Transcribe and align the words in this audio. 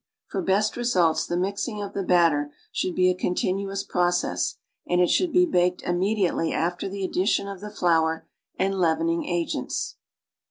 For 0.25 0.41
l)esl 0.41 0.77
results 0.77 1.27
the 1.27 1.37
mixing 1.37 1.79
of 1.79 1.93
the 1.93 2.01
batter 2.01 2.51
should 2.71 2.97
he 2.97 3.11
a 3.11 3.15
con 3.15 3.35
tinuous 3.35 3.87
process, 3.87 4.57
and 4.87 4.99
it 4.99 5.11
should 5.11 5.31
be 5.31 5.45
baked 5.45 5.83
immediately 5.83 6.51
after 6.51 6.89
the 6.89 7.03
addition 7.05 7.47
of 7.47 7.59
the 7.61 7.69
flour 7.69 8.25
and 8.57 8.79
leavening 8.79 9.25
agents. 9.25 9.97